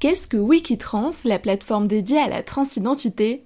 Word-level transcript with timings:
Qu'est-ce 0.00 0.26
que 0.26 0.38
Wikitrans, 0.38 1.10
la 1.26 1.38
plateforme 1.38 1.86
dédiée 1.86 2.16
à 2.16 2.26
la 2.26 2.42
transidentité? 2.42 3.44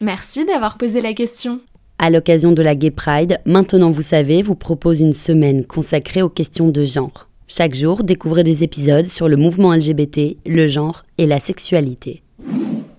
Merci 0.00 0.46
d'avoir 0.46 0.78
posé 0.78 1.00
la 1.00 1.12
question. 1.14 1.58
À 1.98 2.10
l'occasion 2.10 2.52
de 2.52 2.62
la 2.62 2.76
Gay 2.76 2.92
Pride, 2.92 3.40
Maintenant 3.44 3.90
vous 3.90 4.02
savez 4.02 4.40
vous 4.40 4.54
propose 4.54 5.00
une 5.00 5.12
semaine 5.12 5.64
consacrée 5.64 6.22
aux 6.22 6.28
questions 6.28 6.68
de 6.68 6.84
genre. 6.84 7.26
Chaque 7.48 7.74
jour, 7.74 8.04
découvrez 8.04 8.44
des 8.44 8.62
épisodes 8.62 9.06
sur 9.06 9.28
le 9.28 9.36
mouvement 9.36 9.74
LGBT, 9.74 10.36
le 10.46 10.68
genre 10.68 11.04
et 11.18 11.26
la 11.26 11.40
sexualité. 11.40 12.22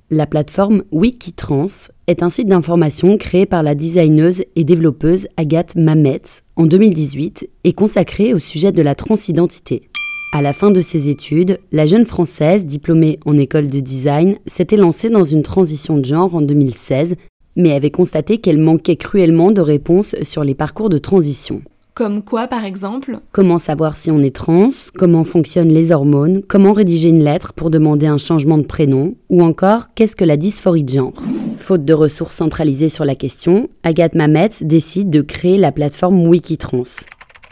La 0.09 0.27
plateforme 0.27 0.83
Wikitrans 0.91 1.91
est 2.07 2.23
un 2.23 2.29
site 2.29 2.49
d'information 2.49 3.17
créé 3.17 3.45
par 3.45 3.63
la 3.63 3.73
designeuse 3.73 4.43
et 4.57 4.65
développeuse 4.65 5.29
Agathe 5.37 5.77
Mametz 5.77 6.43
en 6.57 6.65
2018 6.65 7.49
et 7.63 7.71
consacré 7.71 8.33
au 8.33 8.39
sujet 8.39 8.73
de 8.73 8.81
la 8.81 8.95
transidentité. 8.95 9.89
À 10.33 10.41
la 10.41 10.53
fin 10.53 10.69
de 10.69 10.81
ses 10.81 11.09
études, 11.09 11.59
la 11.71 11.85
jeune 11.85 12.05
Française, 12.05 12.65
diplômée 12.65 13.19
en 13.25 13.37
école 13.37 13.69
de 13.69 13.79
design, 13.79 14.37
s'était 14.47 14.75
lancée 14.75 15.09
dans 15.09 15.23
une 15.23 15.43
transition 15.43 15.97
de 15.97 16.05
genre 16.05 16.35
en 16.35 16.41
2016, 16.41 17.15
mais 17.55 17.71
avait 17.71 17.91
constaté 17.91 18.39
qu'elle 18.39 18.57
manquait 18.57 18.97
cruellement 18.97 19.51
de 19.51 19.61
réponses 19.61 20.15
sur 20.23 20.43
les 20.43 20.55
parcours 20.55 20.89
de 20.89 20.97
transition. 20.97 21.61
Comme 21.93 22.21
quoi, 22.21 22.47
par 22.47 22.65
exemple? 22.65 23.19
Comment 23.31 23.57
savoir 23.57 23.95
si 23.95 24.11
on 24.11 24.19
est 24.19 24.35
trans? 24.35 24.67
Comment 24.97 25.23
fonctionnent 25.23 25.71
les 25.71 25.93
hormones? 25.93 26.41
Comment 26.45 26.73
rédiger 26.73 27.07
une 27.07 27.23
lettre 27.23 27.53
pour 27.53 27.69
demander 27.69 28.07
un 28.07 28.17
changement 28.17 28.57
de 28.57 28.65
prénom? 28.65 29.15
Ou 29.29 29.41
encore, 29.41 29.93
qu'est-ce 29.95 30.17
que 30.17 30.25
la 30.25 30.35
dysphorie 30.35 30.83
de 30.83 30.91
genre? 30.91 31.13
Faute 31.55 31.85
de 31.85 31.93
ressources 31.93 32.35
centralisées 32.35 32.89
sur 32.89 33.05
la 33.05 33.15
question, 33.15 33.69
Agathe 33.83 34.15
Mametz 34.15 34.63
décide 34.63 35.09
de 35.09 35.21
créer 35.21 35.57
la 35.57 35.71
plateforme 35.71 36.27
Wikitrans 36.27 36.83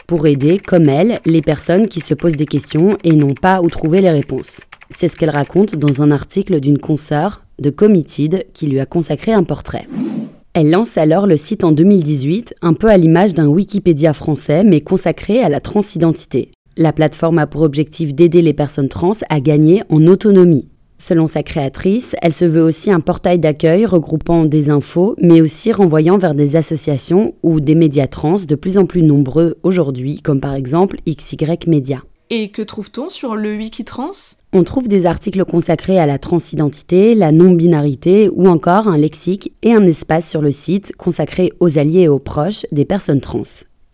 pour 0.06 0.26
aider, 0.26 0.58
comme 0.58 0.88
elle, 0.88 1.20
les 1.24 1.42
personnes 1.42 1.88
qui 1.88 2.00
se 2.00 2.14
posent 2.14 2.36
des 2.36 2.46
questions 2.46 2.96
et 3.04 3.16
n'ont 3.16 3.34
pas 3.34 3.60
où 3.62 3.68
trouver 3.68 4.00
les 4.00 4.10
réponses. 4.10 4.60
C'est 4.96 5.08
ce 5.08 5.16
qu'elle 5.16 5.30
raconte 5.30 5.76
dans 5.76 6.02
un 6.02 6.10
article 6.10 6.60
d'une 6.60 6.78
consoeur 6.78 7.44
de 7.58 7.70
Committed 7.70 8.46
qui 8.52 8.66
lui 8.66 8.80
a 8.80 8.86
consacré 8.86 9.32
un 9.32 9.44
portrait. 9.44 9.88
Elle 10.52 10.70
lance 10.70 10.96
alors 10.98 11.26
le 11.26 11.36
site 11.36 11.64
en 11.64 11.72
2018, 11.72 12.54
un 12.62 12.74
peu 12.74 12.88
à 12.88 12.96
l'image 12.96 13.34
d'un 13.34 13.46
Wikipédia 13.46 14.12
français, 14.12 14.62
mais 14.62 14.80
consacré 14.80 15.42
à 15.42 15.48
la 15.48 15.60
transidentité. 15.60 16.52
La 16.76 16.92
plateforme 16.92 17.38
a 17.38 17.46
pour 17.46 17.62
objectif 17.62 18.14
d'aider 18.14 18.42
les 18.42 18.52
personnes 18.52 18.88
trans 18.88 19.16
à 19.30 19.40
gagner 19.40 19.82
en 19.90 20.06
autonomie. 20.06 20.68
Selon 21.06 21.26
sa 21.26 21.42
créatrice, 21.42 22.16
elle 22.22 22.32
se 22.32 22.46
veut 22.46 22.62
aussi 22.62 22.90
un 22.90 23.00
portail 23.00 23.38
d'accueil 23.38 23.84
regroupant 23.84 24.46
des 24.46 24.70
infos, 24.70 25.14
mais 25.20 25.42
aussi 25.42 25.70
renvoyant 25.70 26.16
vers 26.16 26.34
des 26.34 26.56
associations 26.56 27.34
ou 27.42 27.60
des 27.60 27.74
médias 27.74 28.06
trans 28.06 28.36
de 28.36 28.54
plus 28.54 28.78
en 28.78 28.86
plus 28.86 29.02
nombreux 29.02 29.58
aujourd'hui, 29.62 30.22
comme 30.22 30.40
par 30.40 30.54
exemple 30.54 30.96
XY 31.06 31.58
Media. 31.66 32.00
Et 32.30 32.48
que 32.48 32.62
trouve-t-on 32.62 33.10
sur 33.10 33.36
le 33.36 33.54
Wikitrans 33.54 34.12
On 34.54 34.64
trouve 34.64 34.88
des 34.88 35.04
articles 35.04 35.44
consacrés 35.44 35.98
à 35.98 36.06
la 36.06 36.16
transidentité, 36.16 37.14
la 37.14 37.32
non-binarité 37.32 38.30
ou 38.32 38.48
encore 38.48 38.88
un 38.88 38.96
lexique 38.96 39.52
et 39.60 39.74
un 39.74 39.86
espace 39.86 40.30
sur 40.30 40.40
le 40.40 40.52
site 40.52 40.96
consacré 40.96 41.52
aux 41.60 41.76
alliés 41.76 42.04
et 42.04 42.08
aux 42.08 42.18
proches 42.18 42.64
des 42.72 42.86
personnes 42.86 43.20
trans. 43.20 43.42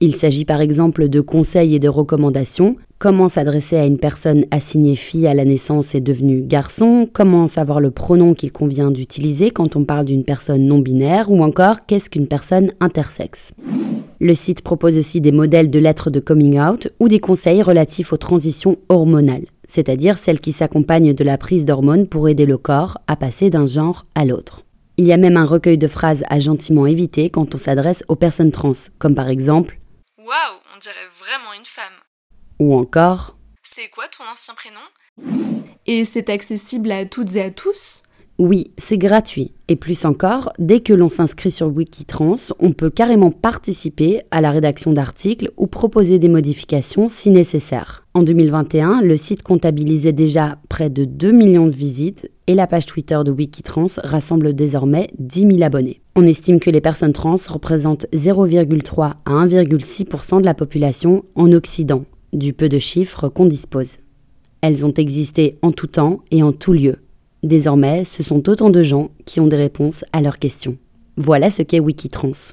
Il 0.02 0.16
s'agit 0.16 0.46
par 0.46 0.62
exemple 0.62 1.10
de 1.10 1.20
conseils 1.20 1.74
et 1.74 1.78
de 1.78 1.88
recommandations, 1.88 2.76
comment 2.98 3.28
s'adresser 3.28 3.76
à 3.76 3.84
une 3.84 3.98
personne 3.98 4.46
assignée 4.50 4.96
fille 4.96 5.26
à 5.26 5.34
la 5.34 5.44
naissance 5.44 5.94
et 5.94 6.00
devenue 6.00 6.40
garçon, 6.40 7.06
comment 7.12 7.46
savoir 7.48 7.80
le 7.80 7.90
pronom 7.90 8.32
qu'il 8.32 8.50
convient 8.50 8.90
d'utiliser 8.90 9.50
quand 9.50 9.76
on 9.76 9.84
parle 9.84 10.06
d'une 10.06 10.24
personne 10.24 10.64
non 10.64 10.78
binaire, 10.78 11.30
ou 11.30 11.42
encore 11.42 11.84
qu'est-ce 11.86 12.08
qu'une 12.08 12.28
personne 12.28 12.72
intersexe? 12.80 13.52
Le 14.20 14.32
site 14.32 14.62
propose 14.62 14.96
aussi 14.96 15.20
des 15.20 15.32
modèles 15.32 15.70
de 15.70 15.78
lettres 15.78 16.10
de 16.10 16.20
coming 16.20 16.58
out 16.58 16.88
ou 16.98 17.08
des 17.08 17.20
conseils 17.20 17.60
relatifs 17.60 18.14
aux 18.14 18.18
transitions 18.18 18.76
hormonales, 18.88 19.46
c'est-à-dire 19.68 20.16
celles 20.16 20.40
qui 20.40 20.52
s'accompagnent 20.52 21.12
de 21.12 21.24
la 21.24 21.36
prise 21.36 21.66
d'hormones 21.66 22.06
pour 22.06 22.26
aider 22.30 22.46
le 22.46 22.56
corps 22.56 22.96
à 23.06 23.16
passer 23.16 23.50
d'un 23.50 23.66
genre 23.66 24.06
à 24.14 24.24
l'autre. 24.24 24.62
Il 24.96 25.06
y 25.06 25.12
a 25.12 25.18
même 25.18 25.38
un 25.38 25.46
recueil 25.46 25.78
de 25.78 25.86
phrases 25.86 26.24
à 26.28 26.38
gentiment 26.38 26.86
éviter 26.86 27.30
quand 27.30 27.54
on 27.54 27.58
s'adresse 27.58 28.02
aux 28.08 28.16
personnes 28.16 28.50
trans, 28.50 28.72
comme 28.98 29.14
par 29.14 29.28
exemple 29.28 29.79
Waouh, 30.30 30.60
on 30.76 30.78
dirait 30.78 30.94
vraiment 31.18 31.52
une 31.58 31.66
femme. 31.66 31.98
Ou 32.60 32.76
encore 32.76 33.36
C'est 33.62 33.88
quoi 33.88 34.04
ton 34.06 34.22
ancien 34.32 34.54
prénom? 34.54 34.78
Et 35.86 36.04
c'est 36.04 36.30
accessible 36.30 36.92
à 36.92 37.04
toutes 37.04 37.34
et 37.34 37.42
à 37.42 37.50
tous? 37.50 38.04
oui, 38.40 38.70
c'est 38.78 38.96
gratuit. 38.96 39.52
Et 39.68 39.76
plus 39.76 40.06
encore, 40.06 40.50
dès 40.58 40.80
que 40.80 40.94
l'on 40.94 41.10
s'inscrit 41.10 41.50
sur 41.50 41.66
Wikitrans, 41.66 42.36
on 42.58 42.72
peut 42.72 42.88
carrément 42.88 43.30
participer 43.30 44.22
à 44.30 44.40
la 44.40 44.50
rédaction 44.50 44.92
d'articles 44.92 45.50
ou 45.58 45.66
proposer 45.66 46.18
des 46.18 46.30
modifications 46.30 47.08
si 47.08 47.28
nécessaire. 47.28 48.06
En 48.14 48.22
2021, 48.22 49.02
le 49.02 49.16
site 49.18 49.42
comptabilisait 49.42 50.12
déjà 50.12 50.56
près 50.70 50.88
de 50.88 51.04
2 51.04 51.32
millions 51.32 51.66
de 51.66 51.76
visites 51.76 52.30
et 52.46 52.54
la 52.54 52.66
page 52.66 52.86
Twitter 52.86 53.20
de 53.22 53.30
Wikitrans 53.30 54.00
rassemble 54.02 54.54
désormais 54.54 55.10
10 55.18 55.40
000 55.40 55.62
abonnés. 55.62 55.99
On 56.16 56.26
estime 56.26 56.60
que 56.60 56.70
les 56.70 56.80
personnes 56.80 57.12
trans 57.12 57.36
représentent 57.48 58.06
0,3 58.12 59.14
à 59.24 59.30
1,6% 59.30 60.40
de 60.40 60.44
la 60.44 60.54
population 60.54 61.24
en 61.34 61.52
Occident, 61.52 62.04
du 62.32 62.52
peu 62.52 62.68
de 62.68 62.78
chiffres 62.78 63.28
qu'on 63.28 63.46
dispose. 63.46 63.98
Elles 64.60 64.84
ont 64.84 64.92
existé 64.92 65.58
en 65.62 65.72
tout 65.72 65.86
temps 65.86 66.20
et 66.30 66.42
en 66.42 66.52
tout 66.52 66.72
lieu 66.72 66.96
Désormais, 67.42 68.04
ce 68.04 68.22
sont 68.22 68.48
autant 68.50 68.68
de 68.68 68.82
gens 68.82 69.10
qui 69.24 69.40
ont 69.40 69.46
des 69.46 69.56
réponses 69.56 70.04
à 70.12 70.20
leurs 70.20 70.38
questions. 70.38 70.76
Voilà 71.16 71.48
ce 71.48 71.62
qu'est 71.62 71.80
Wikitrans. 71.80 72.52